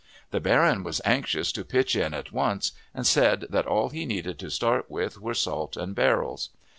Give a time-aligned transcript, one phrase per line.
[0.31, 4.39] The baron was anxious to pitch in at once, and said that all he needed
[4.39, 6.49] to start with were salt and barrels.